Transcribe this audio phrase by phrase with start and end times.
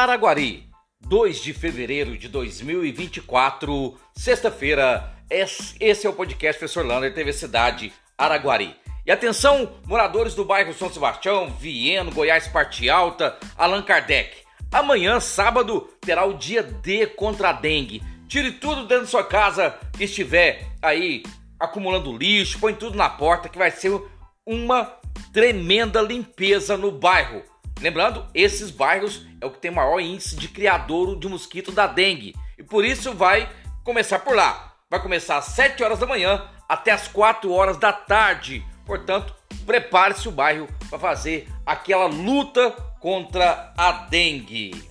[0.00, 0.66] Araguari,
[1.02, 5.12] 2 de fevereiro de 2024, sexta-feira.
[5.28, 8.74] Esse é o podcast Professor Lander, TV Cidade Araguari.
[9.04, 14.38] E atenção, moradores do bairro São Sebastião, Vieno, Goiás, Parte Alta, Allan Kardec.
[14.72, 18.02] Amanhã, sábado, terá o dia D contra a dengue.
[18.26, 21.22] Tire tudo dentro da sua casa que estiver aí
[21.58, 24.00] acumulando lixo, põe tudo na porta que vai ser
[24.46, 24.96] uma
[25.30, 27.49] tremenda limpeza no bairro.
[27.80, 32.34] Lembrando, esses bairros é o que tem maior índice de criadouro de mosquito da dengue.
[32.58, 33.50] E por isso vai
[33.82, 34.74] começar por lá.
[34.90, 38.64] Vai começar às 7 horas da manhã até às 4 horas da tarde.
[38.84, 44.90] Portanto, prepare-se o bairro para fazer aquela luta contra a dengue.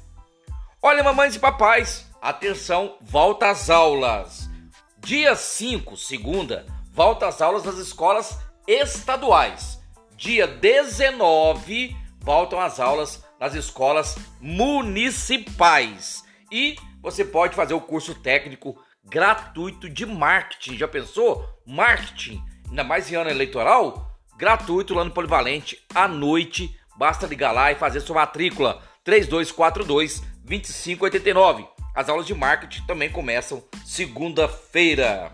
[0.81, 4.49] Olha, mamães e papais, atenção, volta às aulas.
[4.97, 9.80] Dia 5, segunda, volta às aulas das escolas estaduais.
[10.16, 16.23] Dia 19, voltam as aulas nas escolas municipais.
[16.52, 20.77] E você pode fazer o curso técnico gratuito de marketing.
[20.77, 21.47] Já pensou?
[21.66, 26.75] Marketing, ainda mais em ano eleitoral, gratuito lá no Polivalente à noite.
[26.97, 31.67] Basta ligar lá e fazer sua matrícula 3242 2589.
[31.95, 35.31] As aulas de marketing também começam segunda-feira.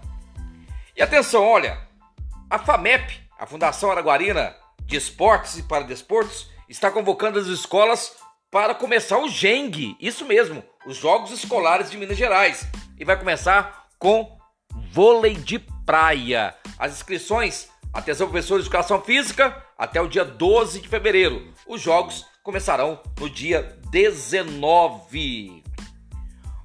[0.96, 1.80] E atenção, olha,
[2.50, 8.16] a FAMEP, a Fundação Araguarina de Esportes e para Desportos, está convocando as escolas
[8.50, 12.68] para começar o GENG, isso mesmo, os Jogos Escolares de Minas Gerais.
[12.98, 14.38] E vai começar com
[14.92, 16.56] vôlei de praia.
[16.80, 21.54] As inscrições, atenção professores de educação física, até o dia 12 de fevereiro.
[21.68, 25.64] Os jogos começarão no dia 19.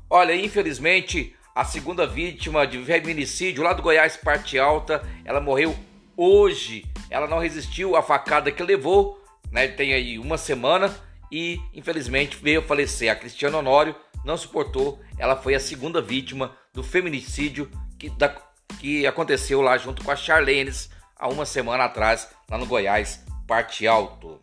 [0.09, 5.77] Olha, infelizmente, a segunda vítima de feminicídio lá do Goiás, parte alta, ela morreu
[6.17, 6.85] hoje.
[7.11, 9.20] Ela não resistiu à facada que levou
[9.51, 9.69] né?
[9.69, 10.95] Tem aí uma semana
[11.31, 13.11] e infelizmente veio falecer.
[13.11, 18.35] A Cristiana Honório não suportou, ela foi a segunda vítima do feminicídio que, da,
[18.79, 23.87] que aconteceu lá junto com a Charlenes há uma semana atrás, lá no Goiás, parte
[23.87, 24.41] alto.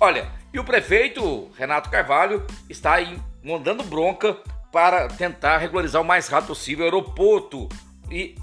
[0.00, 4.36] Olha, e o prefeito Renato Carvalho está aí mandando bronca
[4.72, 7.68] para tentar regularizar o mais rápido possível o aeroporto
[8.10, 8.34] e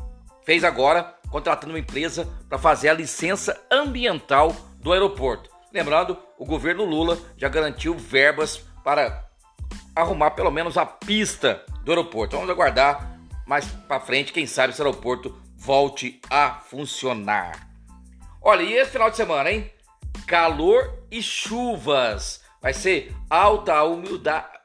[0.46, 5.53] fez agora contratando uma empresa para fazer a licença ambiental do aeroporto.
[5.74, 9.28] Lembrando, o governo Lula já garantiu verbas para
[9.96, 12.36] arrumar pelo menos a pista do aeroporto.
[12.36, 13.18] Vamos aguardar
[13.48, 17.68] mais para frente, quem sabe esse aeroporto volte a funcionar.
[18.40, 19.72] Olha, e esse final de semana, hein?
[20.28, 22.44] Calor e chuvas.
[22.62, 23.82] Vai ser alta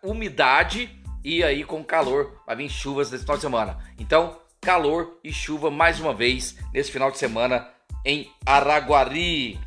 [0.03, 3.79] umidade e aí com calor vai vir chuvas nesse final de semana.
[3.99, 7.67] Então, calor e chuva mais uma vez nesse final de semana
[8.05, 9.59] em Araguari.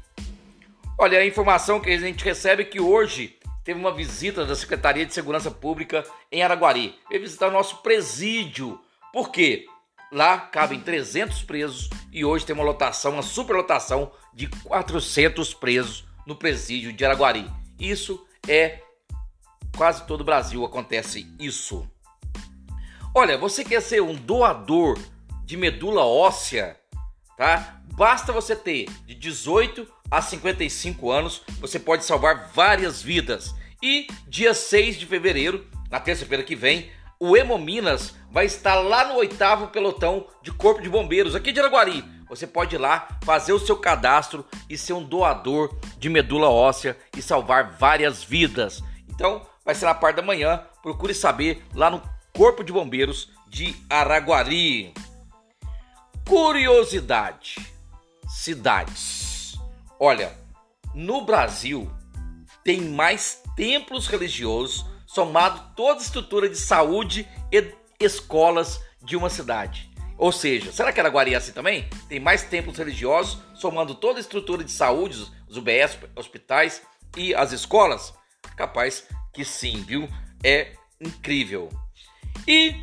[1.04, 5.04] Olha, a informação que a gente recebe é que hoje teve uma visita da Secretaria
[5.04, 6.94] de Segurança Pública em Araguari.
[7.10, 8.80] Veio visitar o nosso presídio.
[9.12, 9.66] Por quê?
[10.12, 16.36] Lá cabem 300 presos e hoje tem uma lotação, uma superlotação de 400 presos no
[16.36, 17.50] presídio de Araguari.
[17.80, 18.84] Isso é
[19.76, 21.90] quase todo o Brasil acontece isso.
[23.16, 25.00] Olha, você quer ser um doador
[25.46, 26.80] de medula óssea,
[27.36, 27.82] tá?
[27.96, 33.56] Basta você ter de 18 a 55 anos, você pode salvar várias vidas.
[33.82, 39.16] E dia 6 de fevereiro, na terça-feira que vem, o Hemominas vai estar lá no
[39.16, 42.04] oitavo pelotão de Corpo de Bombeiros, aqui de Araguari.
[42.28, 46.98] Você pode ir lá fazer o seu cadastro e ser um doador de medula óssea
[47.16, 48.84] e salvar várias vidas.
[49.10, 50.64] Então, vai ser na parte da manhã.
[50.82, 52.02] Procure saber lá no
[52.34, 54.94] Corpo de Bombeiros de Araguari.
[56.26, 57.56] Curiosidade:
[58.28, 59.31] cidades.
[60.04, 60.36] Olha,
[60.96, 61.88] no Brasil
[62.64, 69.92] tem mais templos religiosos somado toda a estrutura de saúde e escolas de uma cidade.
[70.18, 71.88] Ou seja, será que Araguari é assim também?
[72.10, 76.82] Tem mais templos religiosos somando toda a estrutura de saúde, os UBS, hospitais
[77.16, 78.12] e as escolas?
[78.58, 80.10] Capaz que sim, viu?
[80.44, 81.70] É incrível.
[82.48, 82.74] E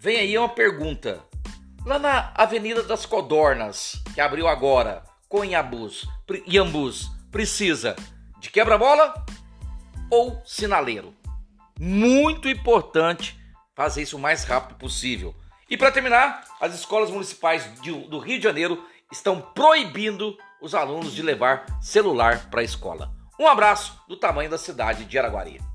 [0.00, 1.22] vem aí uma pergunta.
[1.86, 6.08] Lá na Avenida das Codornas, que abriu agora, Conhabus,
[6.44, 7.94] Iambus precisa
[8.40, 9.24] de quebra-mola
[10.10, 11.14] ou sinaleiro.
[11.78, 13.40] Muito importante
[13.72, 15.32] fazer isso o mais rápido possível.
[15.70, 21.22] E para terminar, as escolas municipais do Rio de Janeiro estão proibindo os alunos de
[21.22, 23.12] levar celular para a escola.
[23.38, 25.69] Um abraço do tamanho da cidade de Araguari.